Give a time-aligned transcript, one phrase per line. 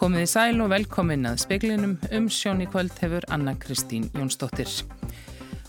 [0.00, 4.70] Komið í sæl og velkomin að speklinum um sjón í kvöld hefur Anna Kristín Jónsdóttir.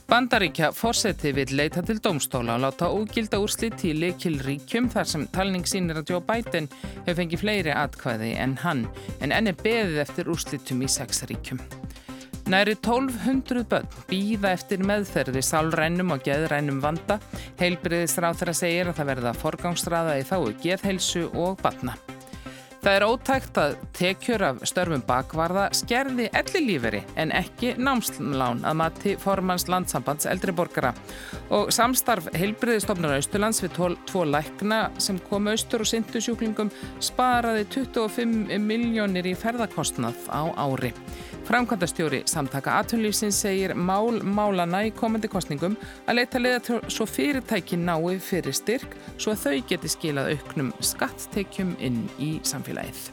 [0.07, 5.25] Bandaríkja fórseti vil leita til domstóla og láta ógilda úrslit í lekil ríkjum þar sem
[5.35, 6.69] talning sínir að Joe Biden
[7.01, 8.85] hefur fengið fleiri atkvæði en hann
[9.19, 11.59] en enni beðið eftir úrslitum í sex ríkjum.
[12.47, 17.19] Næri 1200 börn býða eftir meðferði sálrænum og geðrænum vanda.
[17.59, 21.99] Heilbriðisráð þeirra segir að það verða forgangsraða í þáu geðheilsu og batna.
[22.81, 28.79] Það er ótækt að tekjur af störfum bakvarða skerði elli líferi en ekki námslán að
[28.79, 30.89] mati formans landsambands eldriborgara.
[31.53, 37.67] Og samstarf heilbriðistofnur Austurlands við tvo, tvo lækna sem komu austur og syndu sjúklingum sparaði
[37.69, 40.89] 25 miljónir í ferðarkostnað á ári.
[41.51, 45.75] Framkvæmdastjóri samtaka aðtunlýfsins segir mál málana í komandi kostningum
[46.07, 51.75] að leita leiða svo fyrirtæki nái fyrir styrk svo að þau geti skilað auknum skattekjum
[51.83, 53.09] inn í samfélagið.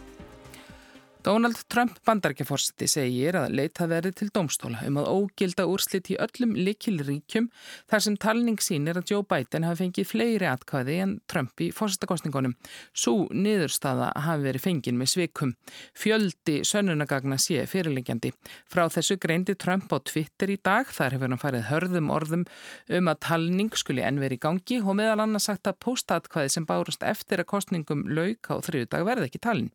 [1.25, 6.53] Donald Trump bandargeforsti segir að leita verið til domstóla um að ógilda úrslit í öllum
[6.55, 7.49] likilríkjum
[7.91, 12.55] þar sem talning sínir að Joe Biden hafi fengið fleiri atkvæði en Trump í fórstakostningunum.
[12.95, 15.55] Svo niðurstaða hafi verið fengin með svikum.
[15.99, 18.31] Fjöldi sönnunagagna sé fyrirlingjandi.
[18.71, 22.47] Frá þessu greindi Trump á Twitter í dag þar hefur hann farið hörðum orðum
[22.95, 26.69] um að talning skuli enn verið í gangi og meðal annars sagt að postatkvæði sem
[26.69, 29.71] bárust eftir að kostningum lauk á þriðu dag verði ekki talin.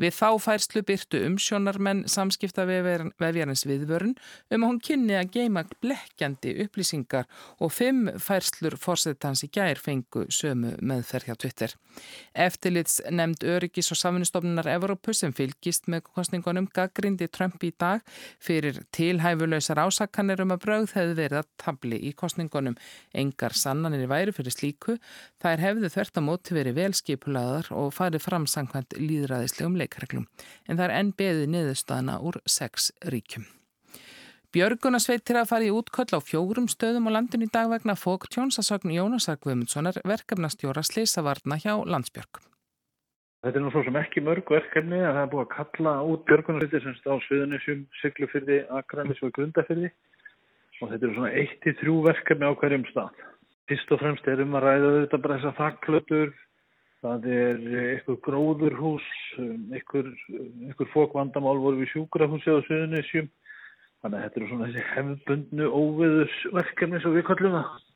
[0.00, 0.28] Við þá
[0.80, 4.14] færslu byrtu umsjónarmenn samskipta vefjarins viðvörun
[4.50, 7.26] um að hún kynni að geima blekkjandi upplýsingar
[7.60, 11.74] og fimm færslur fórsetans í gær fengu sömu meðferð hjá Twitter.
[12.34, 18.00] Eftirlits nefnd Öryggis og Safinustofnunar Evrópu sem fylgist með kostningunum gaggrindi Trump í dag
[18.40, 22.78] fyrir tilhæfulösar ásakanir um að brauð hefði verið að tabli í kostningunum.
[23.12, 24.98] Engar sannanir væri fyrir slíku.
[25.42, 30.28] Það er hefðu þvert að móti verið velskipulaðar og farið fram sangkvæmt líðræðislegum leikreglum.
[30.70, 33.48] En það er enn beðið niðurstaðana úr sex ríkjum.
[34.54, 38.66] Björgunarsveitir að fara í útköll á fjórum stöðum á landin í dag vegna fóktjóns að
[38.66, 42.40] sagn Jónasar Guðmundssonar verkefnastjóra Sleisavarna hjá Landsbjörg.
[43.40, 46.24] Þetta er nú svo sem ekki mörg verkefni að það er búið að kalla út
[46.28, 49.92] björgunarsveitir semst á Suðunisjum, Siglufyrði, Akranis og Grundafyrði
[50.80, 53.22] og þetta eru svona 1-3 verkefni á hverjum stað.
[53.70, 56.34] Fyrst og fremst er um að ræða þetta bara þess að þakklötur
[57.00, 59.04] Það er einhver gróðurhús,
[59.40, 63.30] einhver, einhver fókvandamál voru við sjúkrahúsi á Suðunisjum.
[64.00, 67.89] Þannig að þetta eru svona þessi hefðbundnu óveðusverkefni sem við kallum það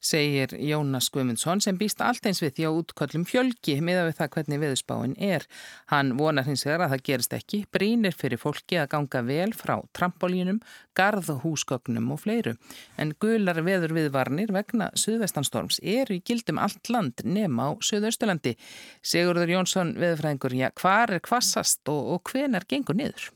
[0.00, 4.30] segir Jónas Guðmundsson sem býst allt eins við því á útköllum fjölgi miða við það
[4.34, 5.46] hvernig veðusbáin er.
[5.92, 9.76] Hann vonar hins vegar að það gerist ekki, brínir fyrir fólki að ganga vel frá
[9.96, 10.60] trampolínum,
[10.98, 12.54] garðhúsgögnum og fleiru.
[12.98, 18.54] En gular veður viðvarnir vegna Suðvestanstorms eru í gildum allt land nema á Suðausturlandi.
[19.02, 23.32] Sigurður Jónsson veðurfræðingur, já, hvar er kvassast og, og hvenar gengur niður?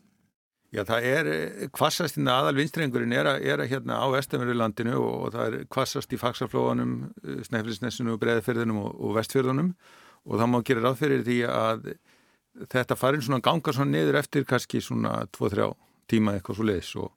[0.73, 1.29] Já, það er
[1.77, 5.65] kvassast í aðal vinstrengurinn er að, er að hérna á Vestamörulandinu og, og það er
[5.69, 9.73] kvassast í faksaflóðunum, eh, Snæflisnessinu og Breðafyrðunum og, og Vestfyrðunum
[10.23, 11.91] og það má gera ráð fyrir því að
[12.73, 15.67] þetta farin svona ganga svona niður eftir kannski svona 2-3
[16.09, 17.11] tíma eitthvað svo leiðis og,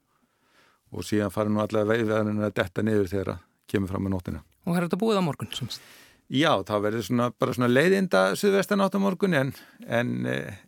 [0.91, 4.41] og síðan farin nú allavega veiðveðan að detta niður þegar það kemur fram með nótina.
[4.66, 5.51] Og er þetta búið á morgun?
[5.55, 5.87] Semst?
[6.33, 9.53] Já, það verður svona bara svona leiðinda suðvestan átt á morgun en,
[9.87, 10.59] en eh,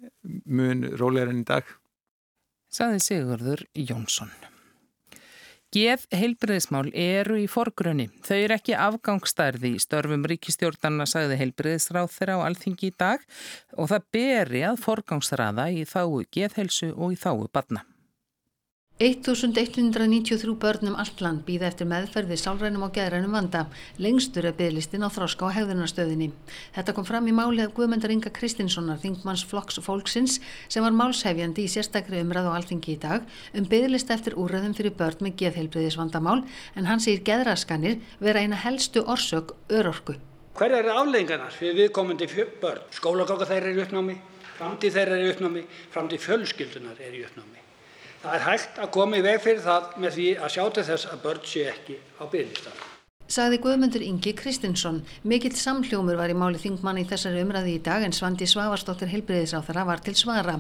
[0.46, 1.68] mun rólegar enn í dag
[2.78, 4.30] saði Sigurður Jónsson.
[5.76, 8.06] Geð heilbriðismál eru í forgrunni.
[8.24, 13.26] Þau eru ekki afgangstærði í störfum ríkistjórnarna, sagði heilbriðisráð þeirra á alþingi í dag
[13.76, 17.84] og það beri að forgangsraða í þáu geðhelsu og í þáu badna.
[19.00, 23.68] 1193 börnum allt land býða eftir meðferð við sálrænum og geðrænum vanda.
[24.02, 26.32] Lengstur er bygglistin á þróska og hegðunarstöðinni.
[26.74, 31.70] Þetta kom fram í málið Guðmundar Inga Kristinssonar, Þingmanns Flokks Fólksins, sem var málshefjandi í
[31.70, 36.42] sérstakri umræð og alþingi í dag um bygglista eftir úrræðum fyrir börn með geðheilbriðisvandamál
[36.74, 40.18] en hann segir geðraskanir vera eina helstu orsök örorku.
[40.58, 42.32] Hver er afleggingarnar fyrir viðkomandi
[42.66, 42.90] börn?
[42.90, 44.18] Skólagóka þeirra er í uppnámi,
[44.58, 47.67] framtíð þeirra er í uppnámi, framtíð fjölskyldunar er í uppnámi.
[48.22, 51.10] Það er hægt að koma í veg fyrir það með því að sjá til þess
[51.14, 52.86] að börn sé ekki á biðlistan.
[53.28, 55.02] Sagði Guðmundur Ingi Kristinsson.
[55.28, 59.84] Mikill samhljómur var í máli þingmann í þessari umræði í dag en Svandi Svavarsdóttir heilbreyðisáþara
[59.90, 60.56] var til svara.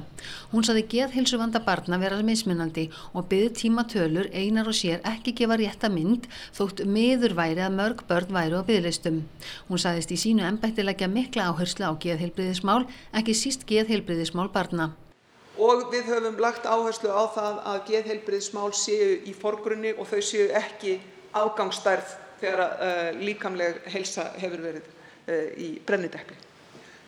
[0.51, 5.37] Hún saði geðhilsu vanda barna verað mismunandi og byði tíma tölur einar og sér ekki
[5.39, 6.27] gefa rétta mynd
[6.59, 9.23] þótt miður væri að mörg börn væri á byðlistum.
[9.71, 12.83] Hún saðist í sínu ennbættilegja mikla áherslu á geðheilbreyðismál,
[13.15, 14.91] ekki síst geðheilbreyðismál barna
[15.57, 20.49] og við höfum lagt áherslu á það að geðheilbrigðismál séu í forgrunni og þau séu
[20.57, 20.97] ekki
[21.37, 26.37] afgangsstærð þegar uh, líkamleg heilsa hefur verið uh, í brennidepli.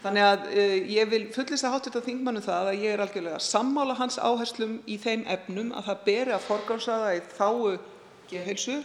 [0.03, 3.97] Þannig að uh, ég vil fullist að hátta þingmannu það að ég er algjörlega sammála
[3.99, 7.75] hans áherslum í þeim efnum að það beri að forgámsraða í þáu
[8.29, 8.79] geðheilsu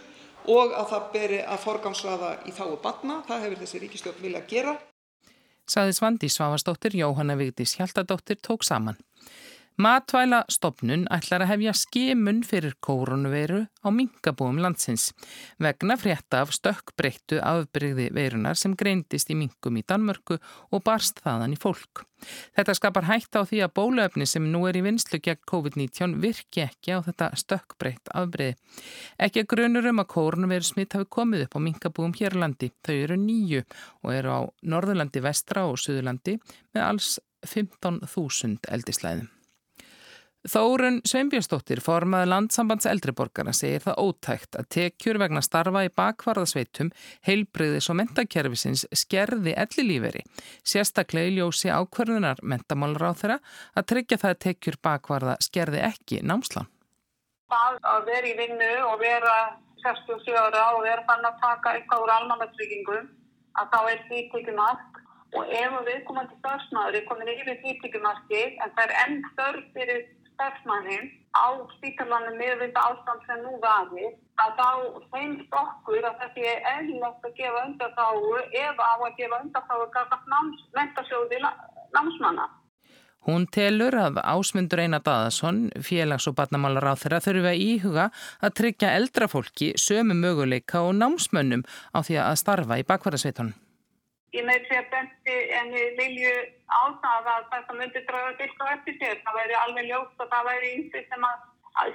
[0.51, 3.21] og að það beri að forgámsraða í þáu batna.
[3.27, 4.75] Það hefur þessi ríkistjórn vilja gera.
[5.65, 8.99] Saði Svandi Svavastóttir, Jóhanna Vigdís Hjaltadóttir tók saman.
[9.75, 15.09] Matvæla stopnun ætlar að hefja skimun fyrir kórunveru á minkabúum landsins
[15.59, 20.37] vegna frétta af stökkbreyttu afbreyði veirunar sem greindist í minkum í Danmörku
[20.71, 22.05] og barst þaðan í fólk.
[22.55, 26.63] Þetta skapar hægt á því að bólöfni sem nú er í vinslu gegn COVID-19 virki
[26.69, 28.55] ekki á þetta stökkbreytt afbreyði.
[29.19, 32.71] Ekki að grunur um að kórunveru smitt hafi komið upp á minkabúum hérlandi.
[32.79, 33.67] Þau eru nýju
[34.07, 36.39] og eru á Norðurlandi, Vestra og Suðurlandi
[36.71, 39.34] með alls 15.000 eldislæðum.
[40.45, 46.91] Þórun Sveinbjörnsdóttir, formaði landsambands eldriborgara, segir það ótækt að tekjur vegna starfa í bakvarðasveitum,
[47.25, 50.21] heilbriðis og mentakerfisins skerði ellilíferi,
[50.61, 53.37] sérstaklega í ljósi ákverðunar mentamálur á þeirra
[53.73, 56.69] að tryggja það að tekjur bakvarða skerði ekki námslan.
[57.49, 59.37] Það að vera í vinnu og vera
[59.81, 63.09] 67 ára og vera fann að taka eitthvað úr almannarsvíkingum,
[63.57, 65.01] að þá er því tekið mark
[65.35, 68.93] og ef við komum til starfsmaður er komin yfir því tekið marki en það er
[69.01, 71.47] enn þörf fyrir starfsmannin á
[71.77, 74.11] spítalanum með þetta ástand sem nú vaði
[74.43, 74.69] að þá
[75.13, 78.35] finnst okkur að þetta er eðlilegt að gefa undarþáu
[78.65, 80.29] eða á að gefa undarþáu gafast
[80.75, 81.41] mentasjóði
[81.95, 82.47] námsmanna.
[83.25, 88.05] Hún telur að ásmundur Einar Daðarsson, félags- og barnamálar á þeirra þurfi að íhuga
[88.37, 93.64] að tryggja eldrafólki sömu möguleika og námsmönnum á því að starfa í bakvarðasveitunum.
[94.35, 96.31] Ég með því að bendi enni Lilju
[96.67, 99.19] á það að þetta myndi draga dillt á eftir sér.
[99.23, 101.45] Það væri alveg ljóst og það væri ínsið sem að,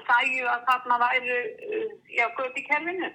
[0.06, 3.10] sæju að þarna væri uh, já, gött í kerfinu.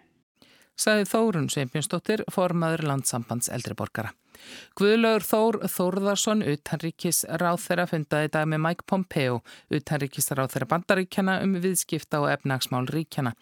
[0.76, 4.12] Saði Þórun Sveinbjörnsdóttir, formaður landsambands eldriborgara.
[4.76, 9.40] Guðlaugur Þór Þórðarsson, utanríkis ráð þeirra fundaði dag með Mike Pompeo,
[9.72, 13.34] utanríkis ráð þeirra bandaríkjana um viðskipta og efnagsmál ríkjana.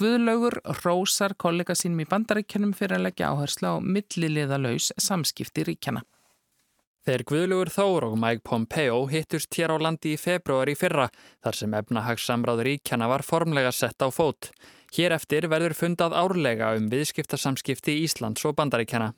[0.00, 6.04] Guðlaugur rósar kollega sínum í bandaríkjanum fyrir að leggja áherslu á milliliða laus samskipti ríkjana.
[7.08, 11.06] Þeir Guðlugur Þór og Mike Pompeo hittust hér á landi í februar í fyrra
[11.40, 14.50] þar sem efnahagssamráð ríkjana var formlega sett á fót.
[14.92, 19.14] Hér eftir verður fundað árlega um viðskiptasamskipti Íslands og bandaríkjana.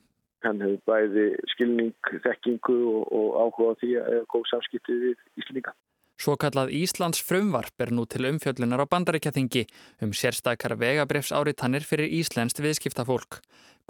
[0.47, 5.75] Hann hefur bæði skilning, þekkingu og, og áhuga á því að góð samskipti við Íslandinga.
[6.21, 9.65] Svo kallað Íslands frumvarp er nú til umfjöllunar á bandaríkjaþingi
[10.05, 13.41] um sérstakar vegabrefs áriðtannir fyrir Íslenskt viðskiptafólk.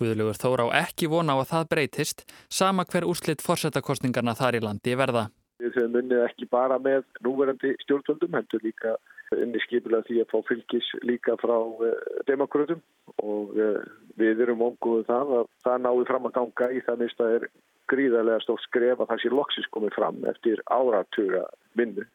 [0.01, 4.65] Guðlugur þóra á ekki vona á að það breytist, sama hver úrslitt fórsetakostningarna þar í
[4.65, 5.29] landi verða.
[5.61, 8.95] Við höfum unnið ekki bara með núverandi stjórnvöldum, hendur líka
[9.37, 11.91] unni skipilega því að fá fylgis líka frá uh,
[12.27, 12.81] demokrautum
[13.23, 13.83] og uh,
[14.19, 17.47] við erum omgóðið það að það náði fram að ganga í það mista er
[17.93, 21.45] gríðarlega stórt skref að það sé loksis komið fram eftir áratuga
[21.79, 22.07] vinnu.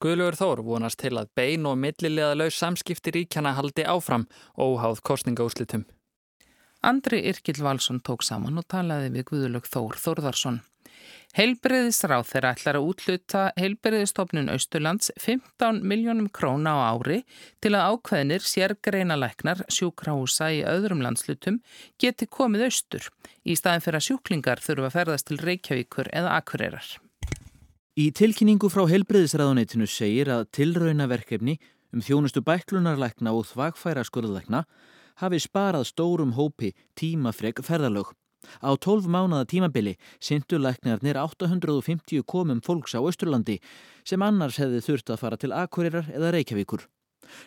[0.00, 4.26] Guðlugur Þór vonast til að bein og millilega laus samskipti ríkjana haldi áfram
[4.56, 5.84] óháð kostningaúslitum.
[6.80, 10.60] Andri Irkil Valsson tók saman og talaði við Guðlug Þór Þórðarsson.
[11.36, 17.20] Heilbriðisráð þeirra ætlar að útluta Heilbriðistofnun Austurlands 15 miljónum króna á ári
[17.62, 21.60] til að ákveðinir sérgreina læknar sjúkrahúsa í öðrum landslutum
[22.00, 23.10] geti komið austur
[23.44, 26.88] í staðin fyrir að sjúklingar þurfa að ferðast til Reykjavíkur eða Akureyrar.
[28.00, 31.60] Í tilkynningu frá Heilbriðisráðunitinu segir að tilraunaverkefni
[31.92, 34.64] um þjónustu bæklunarlækna og þvagfæra skurðlækna
[35.20, 38.12] hafi sparað stórum hópi tímafreg ferðalög.
[38.64, 43.58] Á 12 mánuða tímabili syndu læknarnir 850 komum fólks á Östurlandi
[44.04, 46.86] sem annars hefði þurft að fara til Akureyrar eða Reykjavíkur.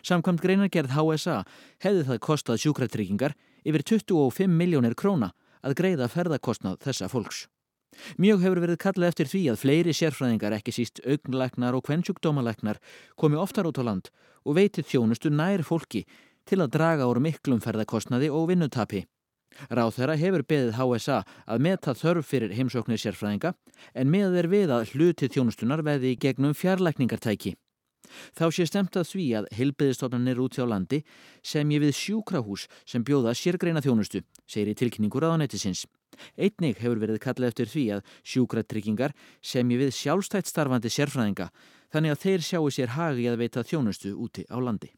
[0.06, 1.40] Samkvæmt greinargerð HSA
[1.82, 3.34] hefði það kostað sjúkratryggingar
[3.66, 5.32] yfir 25 miljónir króna
[5.64, 7.48] að greiða ferðarkostnað þessa fólks.
[8.18, 12.80] Mjög hefur verið kallið eftir því að fleiri sérfræðingar, ekki síst augnlæknar og kvennsjúkdómalæknar,
[13.14, 14.10] komi oftar út á land
[14.44, 16.02] og veitið þjónustu nær fólki
[16.48, 19.04] til að draga úr miklum ferðarkostnaði og vinnutapi.
[19.70, 23.54] Ráð þeirra hefur beðið HSA að meta þörf fyrir heimsóknir sérfræðinga
[23.94, 27.54] en með þeir við að hluti þjónustunar veði í gegnum fjarlækningartæki.
[28.36, 31.00] Þá sé stemt að því að heilbeðistofnanir út hjá landi
[31.42, 35.86] sem ég við sjúkrahús sem bjóða sérgreina þjónustu, segir í tilkynningur á nettisins.
[36.38, 41.48] Einnig hefur verið kallið eftir því að sjúkratryggingar sem ég við sjálfstætt starfandi sérfræðinga
[41.94, 44.92] þannig að þeir sjáu sér hagi að veita þjónustu úti á landi.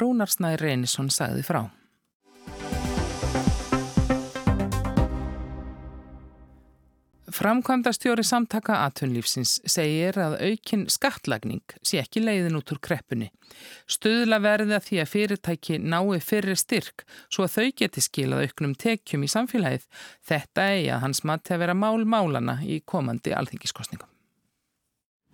[0.00, 1.64] Rúnarsnæri Reynisson sagði frá.
[7.34, 13.32] Framkvæmdastjóri samtaka atvinnlífsins segir að aukin skattlagning sé ekki leiðin út úr kreppunni.
[13.90, 18.78] Stöðla verði að því að fyrirtæki nái fyrir styrk svo að þau geti skilað auknum
[18.86, 19.90] tekjum í samfélagið.
[20.22, 24.13] Þetta eigi að hans mati að vera mál málana í komandi alþingiskostningum.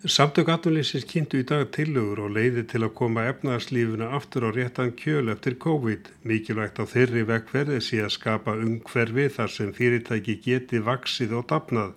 [0.01, 4.95] Samtök atvinnlýsins kynntu í dag tillögur og leiði til að koma efnaðarslífuna aftur á réttan
[4.97, 6.07] kjöl eftir COVID.
[6.25, 11.91] Mikilvægt á þeirri vekkverði sé að skapa umhverfi þar sem fyrirtæki geti vaksið og dapnað.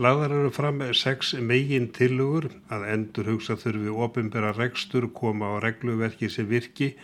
[0.00, 6.30] Lagðar eru fram sex megin tillögur að endur hugsa þurfi ofinbera rekstur koma á regluverki
[6.32, 6.94] sem virki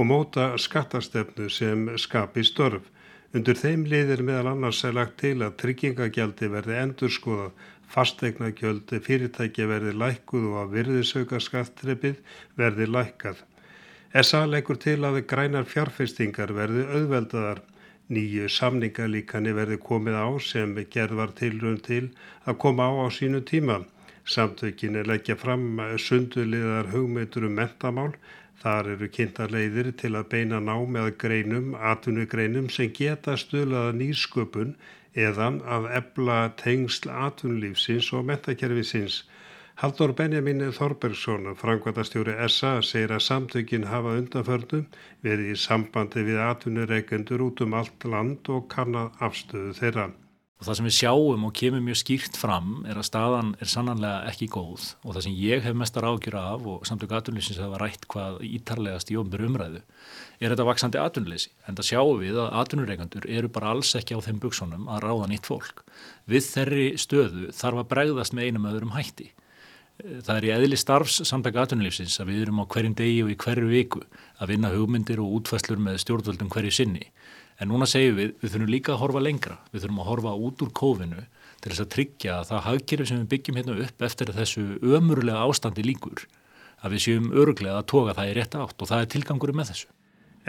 [0.00, 2.88] og móta skattastefnu sem skapi störf.
[3.36, 7.52] Undur þeim liðir meðal annars er lagt til að tryggingagjaldi verði endurskoðað
[7.90, 12.20] fastegnagjöld fyrirtækja verði lækkuð og að virðisauka skattreppið
[12.60, 13.40] verði lækkað.
[14.22, 17.60] SA leggur til að grænar fjárfestingar verði auðveldaðar.
[18.10, 22.08] Nýju samningalíkani verði komið á sem gerð var tilrönd til
[22.42, 23.84] að koma á á sínu tíma.
[24.26, 28.12] Samtökin er leggja fram sunduliðar hugmyndur um mentamál.
[28.60, 34.74] Þar eru kynntarleiðir til að beina ná með greinum, atvinnugreinum sem geta stölaða nýsköpun
[35.14, 39.24] eða að ebla tengsl atvinnulífsins og metakerfisins.
[39.80, 44.86] Haldur Benjamin Þorbergsson, frangvatastjóri SA, segir að samtökin hafa undanförnum
[45.24, 50.10] verið í sambandi við atvinnureikendur út um allt land og kannad afstöðu þeirra.
[50.60, 54.28] Og það sem við sjáum og kemur mjög skýrt fram er að staðan er sannanlega
[54.28, 58.04] ekki góð og það sem ég hef mestar ágjur af og samtök atvinnlýsins hafa rætt
[58.12, 61.48] hvað ítarlegast í ofnbjörn umræðu er þetta vaksandi atvinnlýsi.
[61.64, 65.30] En það sjáum við að atvinnureikandur eru bara alls ekki á þeim buksunum að ráða
[65.32, 65.80] nýtt fólk.
[66.28, 69.30] Við þeirri stöðu þarf að bregðast með einum öðrum hætti.
[70.00, 73.40] Það er í eðli starfs samtaka atvinnlýfsins að við erum á hverjum degi og í
[73.40, 74.00] hverju viku
[74.40, 77.10] að vinna hugmyndir og útfæslur með stjórnvöldum hverju sinni
[77.60, 79.56] En núna segjum við, við þurfum líka að horfa lengra.
[79.70, 81.24] Við þurfum að horfa út úr kófinu
[81.60, 85.44] til þess að tryggja að það hagkerfi sem við byggjum hérna upp eftir þessu ömurlega
[85.44, 86.24] ástandi líkur,
[86.80, 89.72] að við séum öruglega að toga það í rétt átt og það er tilgangurum með
[89.74, 89.90] þessu.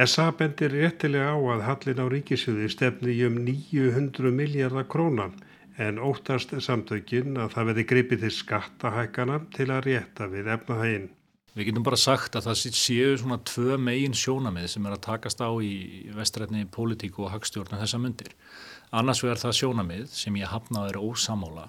[0.07, 5.35] SA bendir réttilega á að hallin á ríkisjöði stefni um 900 miljardar krónan
[5.75, 11.09] en óttast samtökin að það verði gripið til skattahækana til að rétta við efnahæginn.
[11.51, 15.41] Við getum bara sagt að það séu svona tvö megin sjónamið sem er að takast
[15.43, 18.29] á í vestrætni pólitíku og hagstjórnum þessa myndir.
[18.95, 21.65] Annars vegar það sjónamið sem ég hafnaði er ósamála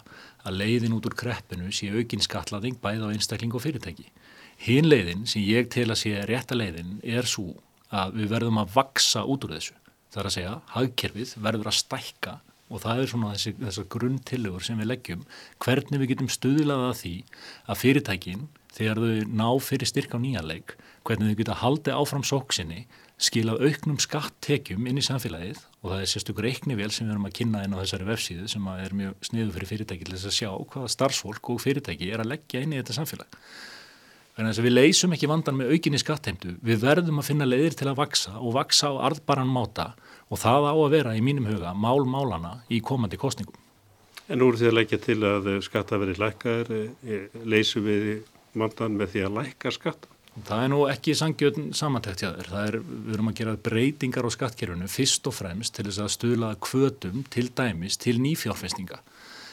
[0.47, 4.07] að leiðin út úr kreppinu sé aukinn skatlaðing bæð á einstakling og fyrirtæki.
[4.63, 7.51] Hinn leiðin sem ég tel að sé rétta leiðin er svo
[7.91, 9.75] að við verðum að vaksa út úr þessu.
[10.15, 12.39] Það er að segja, hagkerfið verður að stækka
[12.73, 15.31] og það er svona þessi, þessar grunntillögur sem við leggjum
[15.63, 17.17] hvernig við getum stuðlaða því
[17.67, 20.77] að fyrirtækinn þegar þau ná fyrir styrk á nýjanleik,
[21.07, 22.87] hvernig þau geta haldið áfram sóksinni,
[23.23, 27.37] skilað auknum skattekjum inn í samfélagið og það er sérstökur reiknivél sem við erum að
[27.39, 30.51] kynna inn á þessari vefsíðu sem er mjög sniðu fyrir fyrirtæki til þess að sjá
[30.73, 33.39] hvaða starfsfólk og fyrirtæki er að leggja inn í þetta samfélag.
[34.33, 37.91] Þannig að við leysum ekki vandan með aukinni skattheimtu, við verðum að finna leiðir til
[37.91, 39.91] að vaksa og vaksa á arðbaran máta
[40.33, 43.59] og það á að vera í mínum huga mál málana í komandi kostningum.
[44.33, 46.71] En eru þið að leggja til að skatta verið lækkaður,
[47.05, 48.23] eh, leysum við
[48.55, 50.13] vandan með því að lækka skatta?
[50.33, 52.47] Það er nú ekki sangjöðn samantækt hjá þér.
[52.49, 56.13] Það er, við erum að gera breytingar á skattkerfunu fyrst og fremst til þess að
[56.15, 59.03] stuðla kvötum til dæmis til nýfjárfestinga.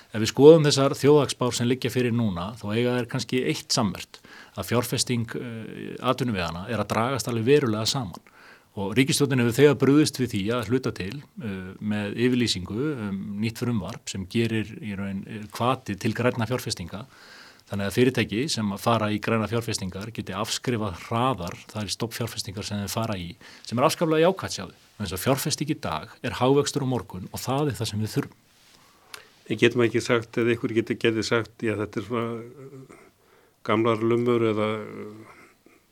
[0.10, 4.22] Ef við skoðum þessar þjóðagsbár sem liggja fyrir núna, þá eiga er kannski eitt samvert
[4.56, 8.32] að fjárfesting eh, atvinnuvegana er að dragast alveg verulega saman.
[8.80, 13.60] Og ríkistjóðin hefur þegar brúðist við því að hluta til uh, með yfirlýsingu um, nýtt
[13.60, 17.02] frumvarp sem gerir í raun kvati til græna fjárfestinga
[17.70, 22.80] Þannig að fyrirtæki sem fara í græna fjárfestingar geti afskrifað hraðar, það er stoppfjárfestingar sem
[22.82, 23.28] þeir fara í,
[23.62, 24.78] sem er afskaflega jákvæmt sjáðu.
[24.98, 28.16] Þannig að fjárfesting í dag er hávöxtur á morgun og það er það sem við
[28.16, 28.40] þurfum.
[29.50, 32.98] En getum ekki sagt, eða ykkur getur getið sagt, já þetta er svona uh,
[33.70, 35.38] gamlar lumur eða uh,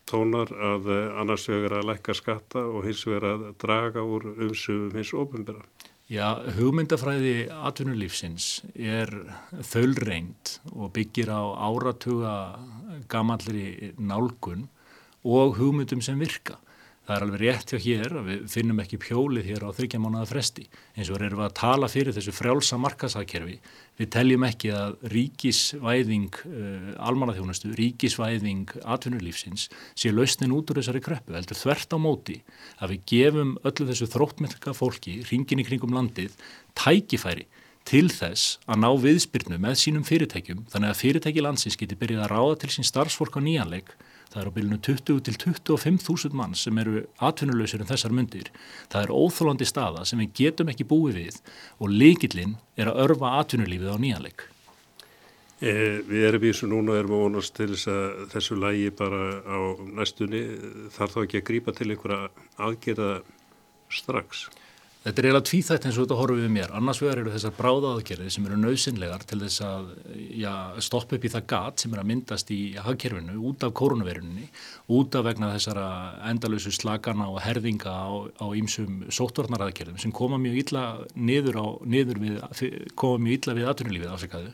[0.09, 4.97] tónar að uh, annars vegar að lækka skatta og hins vegar að draga úr umsöfum
[4.97, 5.65] hins ofinbæra.
[6.07, 9.09] Já, hugmyndafræði atvinnulífsins er
[9.59, 12.35] þöllreint og byggir á áratuga
[13.11, 14.69] gamallri nálgun
[15.27, 16.55] og hugmyndum sem virka.
[17.07, 20.27] Það er alveg rétt hjá hér að við finnum ekki pjólið hér á þryggja mánuða
[20.27, 20.65] fresti.
[20.97, 23.55] Eins og erum við að tala fyrir þessu frjálsa markasagkerfi.
[23.95, 31.37] Við teljum ekki að ríkisvæðing uh, almannaþjónustu, ríkisvæðing atvinnulífsins sé lausnin út úr þessari kreppu.
[31.37, 32.41] Heldur þvert á móti
[32.83, 36.35] að við gefum öllu þessu þróttmennka fólki, ringin í kringum landið,
[36.75, 37.47] tækifæri
[37.87, 42.31] til þess að ná viðspyrnu með sínum fyrirtækjum þannig að fyrirtæki landsins geti byrjað að
[42.33, 43.93] ráða til sín starfsfólk á nýjanleik
[44.37, 48.51] Það eru á bylunu 20 til 25.000 mann sem eru atvinnuleysir en þessar myndir.
[48.93, 51.39] Það er óþólandi staða sem við getum ekki búið við
[51.81, 54.45] og leikillinn er að örfa atvinnulífið á nýjanleik.
[55.57, 58.93] Eh, við erum í þessu núna og erum að vonast til þess að þessu lægi
[58.99, 59.59] bara á
[59.97, 60.43] næstunni
[60.93, 62.29] þarf þá ekki að grýpa til einhverja
[62.61, 63.11] aðgerða
[63.89, 64.45] strax.
[65.07, 66.71] Þetta er eiginlega tvíþætt eins og þetta horfum við mér.
[66.75, 69.85] Annars vegar eru þessar bráðaðgerðir sem eru nöðsynlegar til þess að
[70.35, 70.51] já,
[70.83, 74.49] stoppa upp í það gat sem er að myndast í hagkerfinu út af koronaviruninni,
[74.97, 75.85] út af vegna þessara
[76.27, 80.83] endalösu slagana og herðinga á ímsum sóttvarnaraðgerðum sem koma mjög illa
[81.15, 82.43] niður, á, niður við,
[82.99, 84.53] koma mjög illa við atvinnulífið afsakaðu.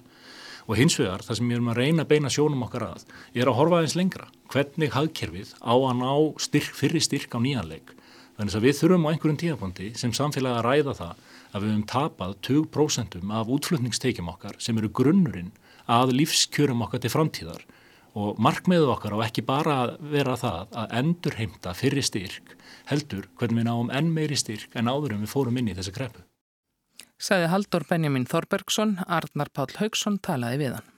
[0.69, 3.49] Og hins vegar, það sem við erum að reyna að beina sjónum okkar að, er
[3.49, 4.29] að horfa aðeins lengra.
[4.53, 6.13] Hvernig hagkerfið á að ná
[6.45, 7.92] styrk, fyrri styrk á nýjanleik
[8.37, 11.21] Þannig að við þurfum á einhverjum tíðapondi sem samfélag að ræða það
[11.53, 15.51] að við höfum tapað 20% af útflutningsteikjum okkar sem eru grunnurinn
[15.91, 17.65] að lífskjörum okkar til framtíðar
[18.17, 22.55] og markmiðu okkar á ekki bara að vera það að endur heimta fyrir styrk
[22.89, 26.25] heldur hvernig við náum enn meiri styrk en áðurum við fórum inn í þessi kreppu.
[27.23, 30.92] Saði Haldur Benjamin Þorbergsson, Arnar Páll Haugsson talaði við hann.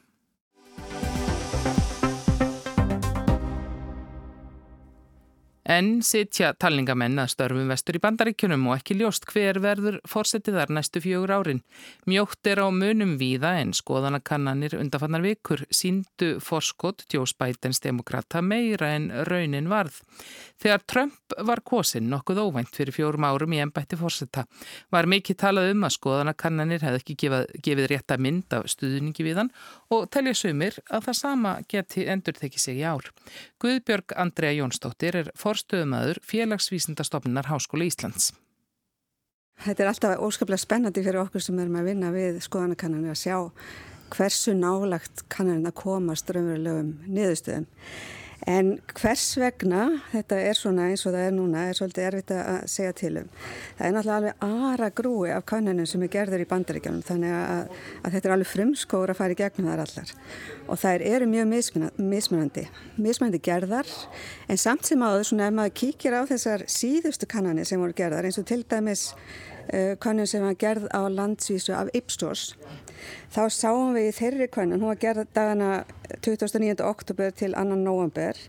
[5.66, 10.74] En sitja talningamenn að störfum vestur í bandaríkjunum og ekki ljóst hver verður fórsetið þar
[10.78, 11.62] næstu fjögur árin.
[12.06, 18.92] Mjótt er á munum víða en skoðanakannanir undanfannar vikur síndu forskot Jós Bætens demokrata meira
[18.94, 19.98] en raunin varð.
[20.62, 24.46] Þegar Trump var kosin nokkuð óvænt fyrir fjórum árum í ennbætti fórseta
[24.94, 29.26] var mikið talað um að skoðanakannanir hefði ekki gefað, gefið rétt að mynd af stuðningi
[29.26, 29.52] við hann
[29.90, 33.10] og telja sumir að það sama geti endur tekið sig í ár.
[33.60, 38.34] Guðbjörg Andrea Jónsdóttir er fórseta forstöðumæður félagsvísindastofnunar Háskóla Íslands.
[39.64, 43.38] Þetta er alltaf óskaplega spennandi fyrir okkur sem erum að vinna við skoðanakannanir að sjá
[44.16, 47.70] hversu nálagt kannanir að komast raunverulegum niðurstöðum.
[48.44, 52.58] En hvers vegna þetta er svona eins og það er núna er svolítið erfitt að
[52.70, 53.30] segja til um.
[53.78, 57.74] Það er náttúrulega alveg aðra grúi af kannunum sem er gerður í bandaríkjanum þannig að,
[58.04, 60.14] að þetta er alveg frumskóra að fara í gegnum þar allar.
[60.68, 61.50] Og það eru mjög
[62.12, 62.68] mismunandi,
[63.00, 63.96] mismunandi gerðar
[64.52, 68.28] en samt sem áður svona ef maður kíkir á þessar síðustu kannanir sem voru gerðar
[68.28, 69.14] eins og til dæmis
[69.76, 72.54] uh, kannun sem var gerð á landsvísu af Ipsos
[73.36, 75.84] þá sáum við í þeirri kannun, hún var gerð dagana
[76.24, 76.80] 29.
[76.82, 78.40] oktober til annan november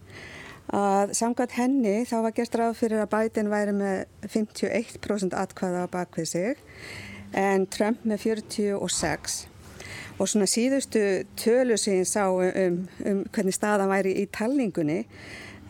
[0.75, 5.93] að samkvæmt henni þá var gert ráð fyrir að Biden væri með 51% atkvæða á
[5.93, 6.65] bakvið sig
[7.37, 9.37] en Trump með 46
[10.17, 11.03] og svona síðustu
[11.39, 15.05] tölu sem ég sá um, um hvernig staðan væri í talningunni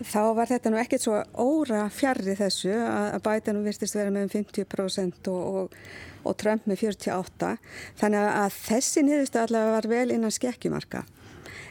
[0.03, 4.35] þá var þetta nú ekkert svo óra fjarrri þessu að Biden virtist vera með um
[4.35, 7.53] 50% og, og og Trump með 48
[8.01, 11.05] þannig að þessi niðurstu allavega var vel innan skekkjumarka.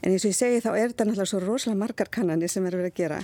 [0.04, 2.78] En eins og ég segi þá er þetta náttúrulega svo rosalega margar kannanir sem er
[2.78, 3.20] verið að gera.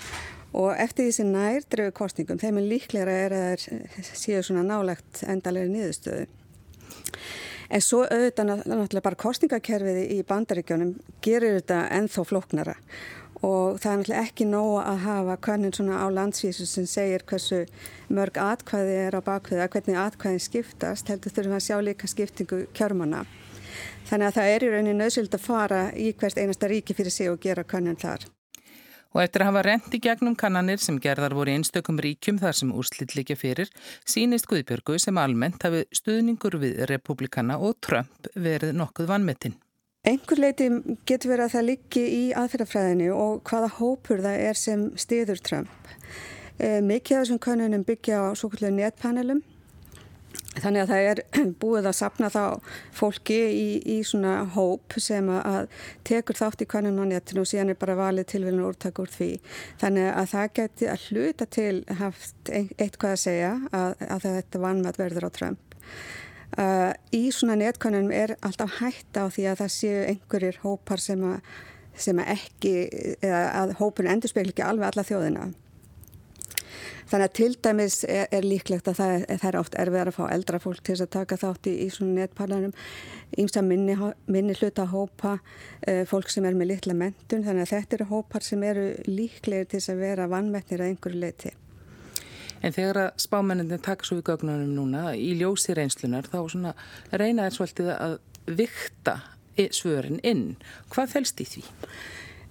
[0.57, 4.65] Og eftir því sem nær drögu kostningum þeim er líklega er að það séu svona
[4.67, 6.27] nálagt endalegri niðurstöðu.
[7.71, 12.75] En svo auðvitað náttúrulega bara kostningakerfiði í bandaríkjónum gerir þetta enþá flóknara
[13.41, 17.63] og það er náttúrulega ekki nóg að hafa hvernig svona á landsvísu sem segir hversu
[18.13, 23.23] mörg atkvæði er á bakviða, hvernig atkvæðin skiptast, heldur þurfum að sjá líka skiptingu kjörmanna.
[24.10, 27.32] Þannig að það er í rauninni nöðsöld að fara í hvert einasta ríki fyrir sig
[27.32, 28.27] og gera hvernig þar.
[29.12, 32.71] Og eftir að hafa rent í gegnum kannanir sem gerðar voru einstökum ríkjum þar sem
[32.71, 33.71] úrslitt líka fyrir,
[34.08, 39.58] sínist Guðbjörgu sem almennt hafi stuðningur við republikana og Trump verið nokkuð vanmetinn.
[40.01, 40.65] Engur leiti
[41.05, 45.91] getur verið að það liggi í aðferðafræðinu og hvaða hópur það er sem stiður Trump.
[46.57, 49.43] E, mikið af þessum konunum byggja á svo kvöldu netpanelum
[50.55, 51.21] þannig að það er
[51.61, 52.41] búið að sapna þá
[52.97, 55.69] fólki í, í svona hóp sem að
[56.09, 59.29] tekur þátt í konun á netinu og síðan er bara valið tilvíðinu úrtak úr því.
[59.85, 65.01] Þannig að það geti að hluta til haft eitthvað að segja að, að þetta vanmat
[65.05, 65.79] verður á Trump.
[66.59, 71.21] Uh, í svona netkonunum er alltaf hægt á því að það séu einhverjir hópar sem
[71.23, 71.37] að,
[71.95, 72.73] sem að ekki,
[73.23, 75.45] eða að hópun endur speil ekki alveg alla þjóðina.
[77.11, 80.21] Þannig að til dæmis er, er líklegt að það, það er oft erfiðar að fá
[80.31, 82.75] eldra fólk til að taka þátt í, í svona netparlanum,
[83.39, 83.95] ímsa minni,
[84.31, 85.37] minni hluta hópa,
[85.87, 89.71] uh, fólk sem er með litla mentun, þannig að þetta eru hópar sem eru líklegir
[89.71, 91.55] til að vera vannmetnir að einhverju leiti.
[92.62, 96.74] En þegar að spámenninni taka svo við gögnunum núna í ljósi reynslunar þá svona
[97.12, 98.17] reyna þér svolítið að
[98.62, 99.19] vikta
[99.69, 100.56] svörin inn.
[100.89, 101.63] Hvað fælst í því?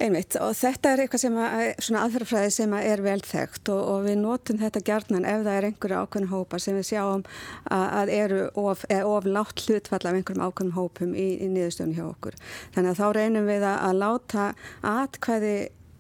[0.01, 3.81] Einmitt og þetta er eitthvað sem að, svona aðferðafræði sem að er vel þekkt og,
[3.93, 7.25] og við notum þetta gjarnan ef það er einhverju ákveðin hópa sem við sjáum
[7.69, 12.07] að, að eru of, of látt hlutfall af einhverjum ákveðin hópum í, í niðurstöðun hjá
[12.07, 12.39] okkur.
[12.77, 14.47] Þannig að þá reynum við að, að láta
[14.95, 15.55] atkvæði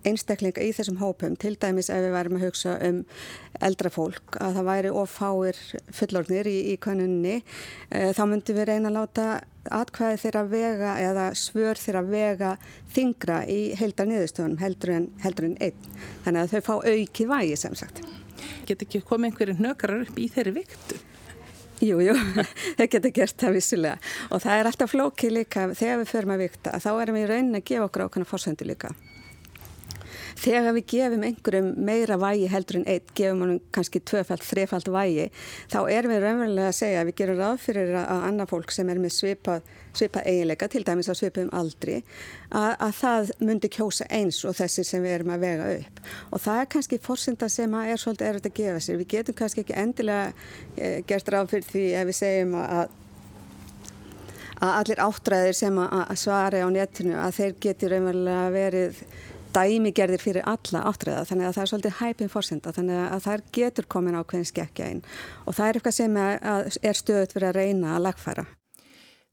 [0.06, 3.02] einstaklinga í þessum hópum, til dæmis ef við værim að hugsa um
[3.60, 5.58] eldra fólk, að það væri ofáir
[5.96, 7.40] fullornir í, í konunni,
[7.90, 9.26] e, þá myndum við reyna að láta
[9.80, 12.54] atkvæði þeirra vega eða svör þeirra vega
[12.94, 15.92] þingra í heldar niðurstöðunum heldur en, heldur en einn.
[16.24, 18.02] Þannig að þau fá aukið vægi sem sagt.
[18.68, 21.00] Get ekki komið einhverju nökrar upp í þeirri viktu?
[21.80, 22.12] Jú, jú,
[22.78, 26.42] það getur gert það vissilega og það er alltaf flókið líka þegar við förum að
[26.44, 28.92] vikta þá erum við í raunin að gefa okkur ákveðna fórsöndu líka
[30.38, 35.29] þegar við gefum einhverjum meira vægi heldur en eitt, gefum hann kannski tvöfald, þrefald vægi,
[35.73, 38.93] þá erum við raunverulega að segja að við gerum ráð fyrir að annað fólk sem
[38.93, 41.99] er með svipað, svipað eiginleika, til dæmis á svipum aldri,
[42.51, 46.01] að, að það myndi kjósa eins og þessi sem við erum að vega upp.
[46.31, 49.01] Og það er kannski fórsynda sem er svolítið erfitt að gefa sér.
[49.03, 50.33] Við getum kannski ekki endilega
[50.77, 52.88] eh, gert ráð fyrir því ef við segjum að
[54.61, 58.99] að allir áttræðir sem að svara á netinu að þeir geti raunverulega verið
[59.54, 63.90] dæmigerðir fyrir alla áttræða þannig að það er svolítið hæpinn fórsenda þannig að það getur
[63.96, 65.04] komin ákveðin skekkja inn
[65.44, 68.46] og það er eitthvað sem er stöðut fyrir að reyna að lagfæra.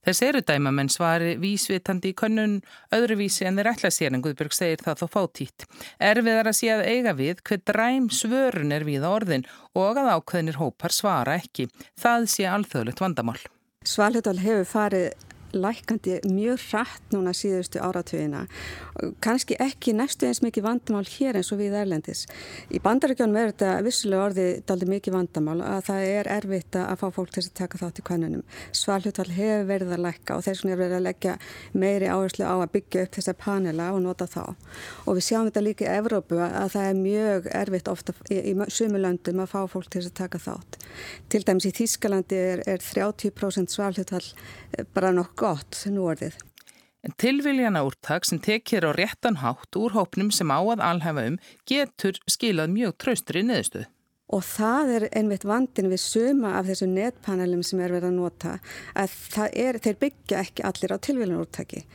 [0.07, 2.53] Þess eru dæmamenn svari vísvitandi í könnun
[2.95, 5.65] öðruvísi en þeir ætla sér en Guðbjörg segir það þó fátítt.
[5.99, 9.43] Erfiðar að sé að eiga við hver dræm svörun er við orðin
[9.75, 11.67] og að ákveðinir hópar svara ekki.
[11.99, 13.41] Það sé alþjóðlegt vandamál.
[13.83, 18.45] Svalhutal hefur farið lækandi mjög hratt núna síðustu áratugina.
[19.23, 22.25] Kanski ekki næstu eins mikið vandamál hér eins og við Erlendis.
[22.73, 27.07] Í bandaríkjónum er þetta vissulega orðið daldi mikið vandamál að það er erfitt að fá
[27.15, 28.43] fólk til að taka þátt í kvennunum.
[28.75, 31.37] Svalhjóttal hefur verið að lækka og þess vegna er verið að leggja
[31.73, 34.43] meiri áherslu á að byggja upp þessa panela og nota þá.
[35.05, 38.53] Og við sjáum þetta líka í Evrópu að það er mjög erfitt ofta í, í
[38.73, 40.79] sumulöndum að fá fólk til að taka þátt.
[41.31, 44.23] Til dæmis í Þískalandi er, er 30% svalhjóttal
[44.95, 46.37] bara nokkuð gott nú orðið.
[47.05, 51.37] En tilviljana úrtak sem tekir á réttan hátt úr hópnum sem á að alhefa um
[51.69, 53.85] getur skilað mjög traustri neðustuð.
[54.27, 58.55] Og það er einmitt vandin við suma af þessum netpanelum sem er verið að nota
[58.99, 59.13] að
[59.55, 61.85] er, þeir byggja ekki allir á tilvílunarúttaki.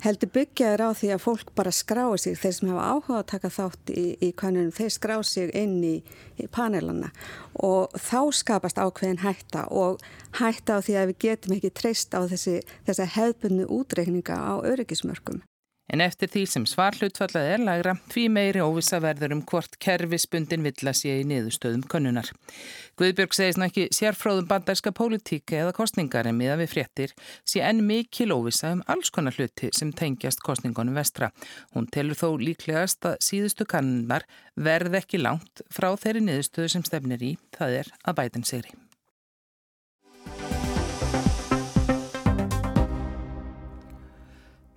[0.00, 3.28] Heldur byggja er á því að fólk bara skrái sig, þeir sem hafa áhuga að
[3.34, 5.94] taka þátt í, í kannunum, þeir skrái sig inn í,
[6.40, 7.12] í panelana
[7.60, 10.00] og þá skapast ákveðin hætta og
[10.40, 15.44] hætta á því að við getum ekki treyst á þessi, þessi hefðbunnu útreikninga á öryggismörkum.
[15.92, 21.02] En eftir því sem svarhlutfallað er lagra, því meiri óvisa verður um hvort kerfisbundin villas
[21.04, 22.30] ég í niðurstöðum konnunar.
[22.96, 27.12] Guðbjörg segist ná ekki sérfróðum bandarska pólitíka eða kostningar en miða við fréttir
[27.44, 31.28] sé enn mikil óvisa um alls konar hluti sem tengjast kostningunum vestra.
[31.76, 34.24] Hún telur þó líklegast að síðustu kannunar
[34.56, 38.72] verð ekki langt frá þeirri niðurstöðu sem stefnir í, það er að bætin sigri.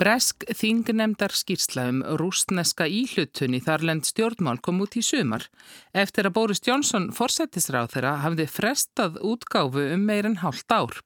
[0.05, 5.47] Bresk þingnemdar skýrsla um rústneska íhlutun í þarlend stjórnmál kom út í sumar.
[5.97, 11.01] Eftir að Boris Johnson forsettisráð þeirra hafði frestað útgáfu um meirinn hálft ár.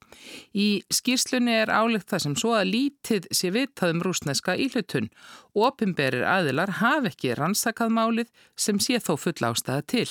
[0.52, 5.08] Í skýrslunni er álegt það sem svo að lítið sé vitað um rústneska íhlutun.
[5.56, 10.10] Opimberir aðilar hafi ekki rannsakað málið sem sé þó full ástæða til.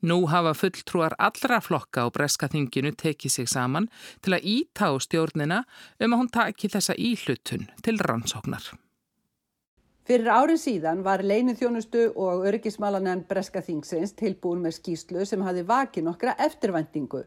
[0.00, 3.90] Nú hafa fulltrúar allra flokka á breska þinginu tekið sig saman
[4.24, 5.64] til að ítá stjórnina
[6.00, 8.70] um að hún taki þessa íhlutun til rannsóknar.
[10.08, 15.66] Fyrir árið síðan var leinið þjónustu og öryggismálanegan breska þingsins tilbúin með skýslu sem hafi
[15.68, 17.20] vakið nokkra eftirvendingu.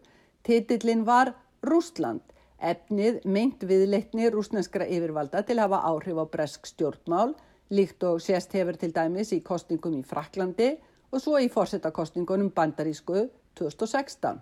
[0.44, 2.26] Titillin var Rústland,
[2.58, 7.36] efnið meint viðleitni rúsneskra yfirvalda til að hafa áhrif á bresk stjórnmál,
[7.70, 10.74] líkt og sést hefur til dæmis í kostningum í Fraklandi
[11.14, 13.28] og svo í fórsetakostningunum bandarísku
[13.60, 14.40] 2016.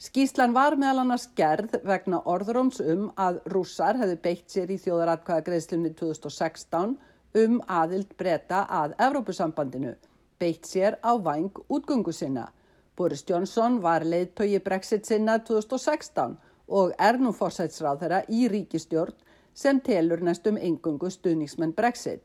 [0.00, 5.92] Skíslan var meðal annars gerð vegna orðróms um að rússar hefði beitt sér í þjóðaratkvæðagreðslunni
[6.00, 6.96] 2016
[7.42, 9.92] um aðild breyta að Evrópusambandinu,
[10.40, 12.48] beitt sér á vang útgöngu sinna.
[12.96, 16.38] Boris Johnson var leiðtögi brexit sinna 2016
[16.72, 19.14] og er nú fórsætsráð þeirra í ríkistjórn
[19.54, 22.24] sem telur næstum engungu stuðningsmenn brexit.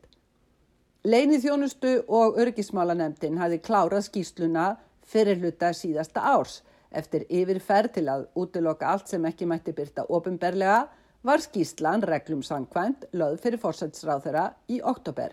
[1.08, 4.64] Leinið þjónustu og örgismálanemdin hafi klárað skýsluna
[5.08, 6.58] fyrir hluta síðasta árs.
[6.92, 10.82] Eftir yfirferð til að útiloka allt sem ekki mætti byrta ofinberlega
[11.24, 15.32] var skýslan reglum sangkvæmt löð fyrir fórsætsráð þeirra í oktober.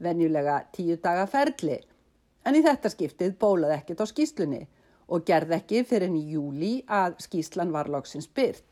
[0.00, 1.76] Venjulega tíu daga ferli.
[2.48, 4.62] En í þetta skiptið bólað ekkert á skýslunni
[5.12, 8.71] og gerð ekki fyrir enn í júli að skýslan var loksins byrt.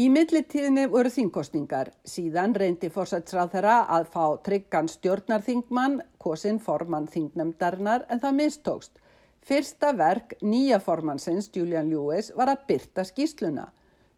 [0.00, 1.90] Í millitíðinni voru þingkostningar.
[2.08, 8.94] Síðan reyndi fórsætsráð þeirra að fá tryggan stjórnarþingmann, kosinn formann þingnemdarinnar en það mistókst.
[9.44, 13.66] Fyrsta verk nýja formannsins, Julian Lewis, var að byrta skýsluna.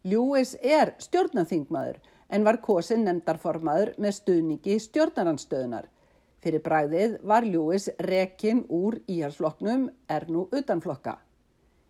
[0.07, 1.99] Lewis er stjórnarþingmaður
[2.31, 5.91] en var kosinn nemdarformaður með stuðningi stjórnaranstöðunar.
[6.39, 11.24] Fyrir bræðið var Lewis rekin úr íhalsflokknum er nú utanflokka.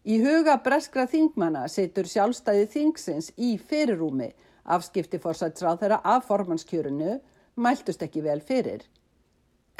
[0.06, 4.28] Í huga breskra þingmanna setur sjálfstæði þingsins í fyrirrúmi
[4.66, 7.16] afskipti fórsætsráð þeirra af formannskjörunu
[7.56, 8.84] mæltust ekki vel fyrir.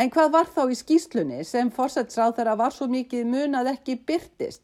[0.02, 4.64] En hvað var þá í skýslunni sem fórsætsráð þeirra var svo mikið munað ekki byrtist?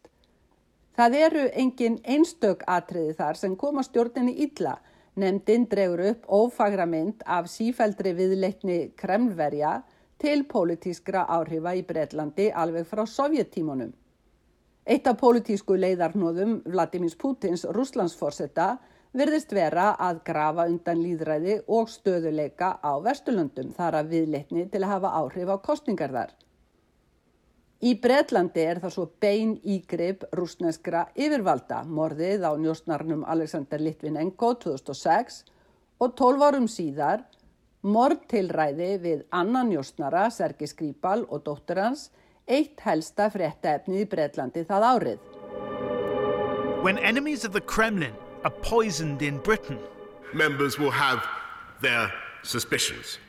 [0.98, 4.76] Það eru engin einstök atriði þar sem koma stjórninni illa.
[5.16, 9.82] Nemndin dregur upp ófagra mynd af sífældri viðleikni kremlverja
[10.22, 13.92] til pólitískra áhrifa í Breitlandi alveg frá sovjettímunum.
[14.92, 18.74] Eitt af pólitísku leiðarnóðum Vladimir Putins rúslandsforsetta
[19.16, 24.92] virðist vera að grafa undan líðræði og stöðuleika á Vesturlundum þar að viðleikni til að
[24.92, 26.34] hafa áhrif á kostningar þar.
[27.88, 35.46] Í Breitlandi er það svo bein ígrip rúsneskra yfirvalda morðið á njósnarnum Alexander Litvinenko 2006
[36.04, 37.24] og 12 árum síðar
[37.82, 42.10] morðtilræði við annan njósnara Sergi Skripal og dóttur hans
[42.48, 45.20] eitt helsta fréttaefnið í Breitlandi það árið.
[46.82, 49.80] When enemies of the Kremlin are poisoned in Britain,
[50.34, 51.22] members will have
[51.82, 52.10] their
[52.44, 53.20] suspicions.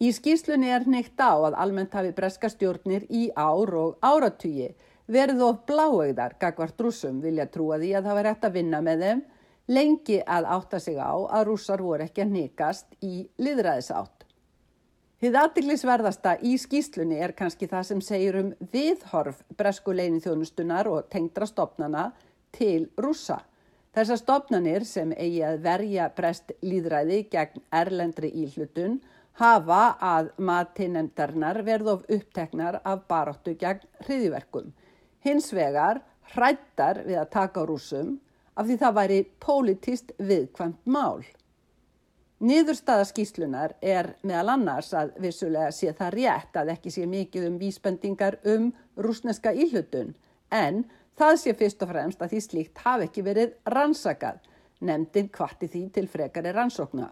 [0.00, 4.72] Í skýslunni er neitt á að almennt hafi breska stjórnir í ár og áratugi
[5.06, 9.04] verið of bláegðar gagvart rúsum vilja trúa því að það var hægt að vinna með
[9.04, 9.22] þeim
[9.76, 14.23] lengi að átta sig á að rúsar voru ekki að nikast í liðræðisátt.
[15.24, 21.06] Þið aðtiklisverðasta í skýslunni er kannski það sem segir um viðhorf bresku leinin þjónustunar og
[21.08, 22.02] tengdra stopnana
[22.52, 23.38] til rúsa.
[23.96, 28.98] Þessar stopnanir sem eigi að verja brest líðræði gegn erlendri íhlutun
[29.40, 29.78] hafa
[30.10, 34.74] að matinemndarnar verð of uppteknar af baráttu gegn hriðiverkum.
[35.24, 36.02] Hins vegar
[36.34, 38.18] hrættar við að taka rúsum
[38.60, 41.24] af því það væri pólitist viðkvæmt mál.
[42.44, 47.54] Niðurstaða skýslunar er meðal annars að vissulega sé það rétt að ekki sé mikið um
[47.56, 48.66] vísbendingar um
[49.00, 50.10] rúsneska íhlutun
[50.52, 50.82] en
[51.16, 54.42] það sé fyrst og fremst að því slíkt hafi ekki verið rannsakað,
[54.84, 57.08] nefndin kvarti því til frekari rannsókna.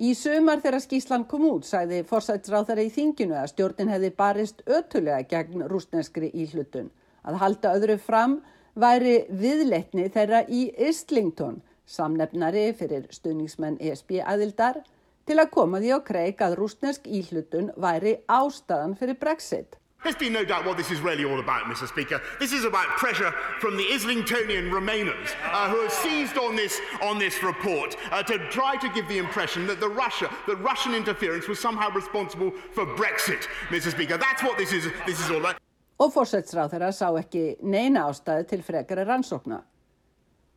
[0.00, 5.26] Í sumar þegar skíslan kom út sæði forsætsráþara í þinginu að stjórnin hefði barist ötulega
[5.28, 6.88] gegn rúsneskri íhlutun.
[7.28, 8.38] Að halda öðru fram
[8.80, 14.80] væri viðleitni þeirra í Islington, samnefnari fyrir stuðningsmenn ESB aðildar,
[15.26, 19.76] til að koma því á kreik að rúsnesk íhlutun væri ástæðan fyrir Brexit.
[20.02, 21.86] There's been no doubt what this is really all about, Mr.
[21.86, 22.22] Speaker.
[22.38, 27.18] This is about pressure from the Islingtonian Remainers uh, who have seized on this, on
[27.18, 31.48] this report uh, to try to give the impression that, the Russia, that Russian interference
[31.48, 33.90] was somehow responsible for Brexit, Mr.
[33.90, 34.16] Speaker.
[34.16, 35.56] That's what this is, this is all about.
[36.00, 39.58] Og fórsætsráð þeirra sá ekki neina ástæði til frekara rannsókna.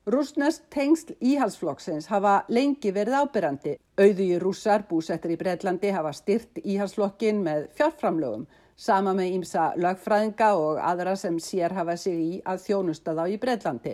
[0.03, 3.75] Rúsnesk tengsl íhalsflokksins hafa lengi verið ábyrrandi.
[3.95, 8.41] Auðugi rússar búsettir í Breitlandi hafa styrt íhalsflokkin með fjárframlögum
[8.75, 13.37] sama með ímsa lögfræðinga og aðra sem sér hafa sig í að þjónusta þá í
[13.39, 13.93] Breitlandi.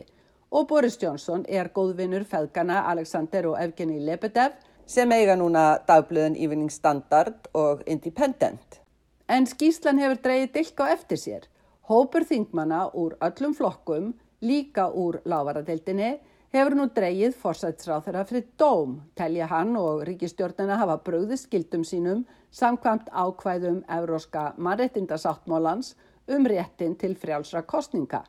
[0.49, 4.55] Og Boris Johnson er góðvinnur feðgana Alexander og Evgeni Lebedev
[4.89, 8.81] sem eiga núna dagblöðin Evening Standard og Independent.
[9.29, 11.45] En skýslan hefur dreyið dilk á eftir sér.
[11.85, 16.19] Hópur þingmana úr öllum flokkum, líka úr lávaradeildinni,
[16.53, 22.25] hefur nú dreyið forsætsráð þeirra fyrir dóm, telja hann og ríkistjórnina hafa bröðið skildum sínum
[22.51, 25.93] samkvæmt ákvæðum Evróska mannrettindasáttmálans
[26.27, 28.23] um réttin til frjálsra kostninga.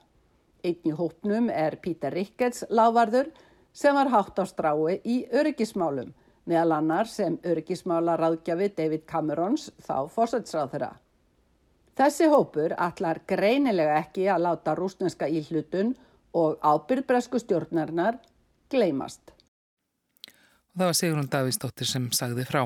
[0.64, 3.30] Einn í hópnum er Pítur Ricketts lávarður
[3.72, 6.12] sem var hátt á strái í öryggismálum,
[6.44, 10.90] meðal annar sem öryggismála ráðgjafi David Camerons þá forsætsráð þeirra.
[12.00, 15.90] Þessi hópur allar greinilega ekki að láta rúsneska íhlutun
[16.32, 18.16] og ábyrðbresku stjórnarinnar
[18.72, 19.34] gleymast.
[20.72, 22.62] Og það var Sigrun Davíðsdóttir sem sagði frá.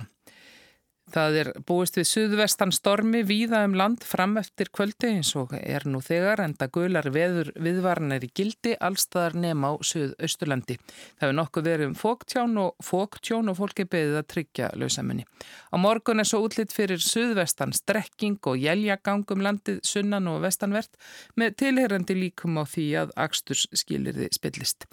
[1.12, 5.84] Það er búist við suðvestan stormi víða um land fram eftir kvöldi eins og er
[5.84, 10.78] nú þegar enda gular veður viðvarnir í gildi allstaðar nema á suðausturlandi.
[10.80, 15.26] Það hefur nokkuð verið um fóktjón og fóktjón og fólki beðið að tryggja lausamunni.
[15.70, 20.96] Á morgun er svo útlitt fyrir suðvestan strekking og jæljagangum landið sunnan og vestanvert
[21.36, 24.88] með tilherrandi líkum á því að Aksturs skilirði spillist.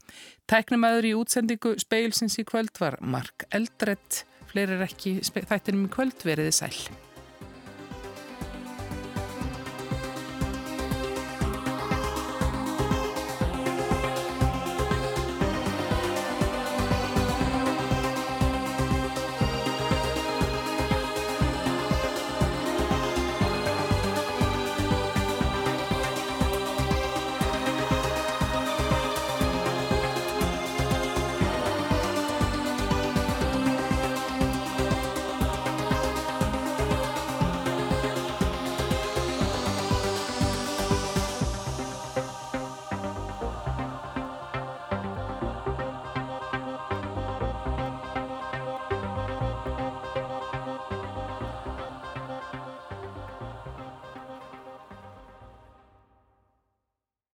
[0.52, 6.27] Tæknumæður í útsendingu speilsins í kvöld var Mark Eldrett Fleiri er ekki þættinum í kvöld
[6.27, 6.75] veriði sæl.